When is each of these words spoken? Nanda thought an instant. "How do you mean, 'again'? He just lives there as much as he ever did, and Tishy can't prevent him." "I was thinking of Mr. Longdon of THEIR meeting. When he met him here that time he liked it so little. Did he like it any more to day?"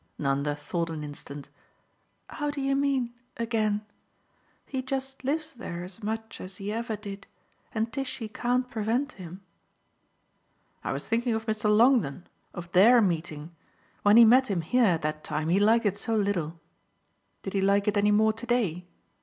Nanda 0.17 0.55
thought 0.55 0.89
an 0.89 1.03
instant. 1.03 1.49
"How 2.27 2.49
do 2.49 2.59
you 2.59 2.75
mean, 2.75 3.13
'again'? 3.37 3.85
He 4.65 4.81
just 4.81 5.23
lives 5.23 5.53
there 5.53 5.83
as 5.83 6.01
much 6.01 6.41
as 6.41 6.57
he 6.57 6.73
ever 6.73 6.95
did, 6.95 7.27
and 7.71 7.93
Tishy 7.93 8.27
can't 8.27 8.67
prevent 8.67 9.11
him." 9.11 9.41
"I 10.83 10.91
was 10.91 11.05
thinking 11.07 11.35
of 11.35 11.45
Mr. 11.45 11.69
Longdon 11.69 12.25
of 12.51 12.71
THEIR 12.71 13.01
meeting. 13.03 13.55
When 14.01 14.17
he 14.17 14.25
met 14.25 14.49
him 14.49 14.61
here 14.61 14.97
that 14.97 15.23
time 15.23 15.49
he 15.49 15.59
liked 15.59 15.85
it 15.85 15.99
so 15.99 16.15
little. 16.15 16.59
Did 17.43 17.53
he 17.53 17.61
like 17.61 17.87
it 17.87 17.95
any 17.95 18.09
more 18.09 18.33
to 18.33 18.45
day?" 18.47 18.87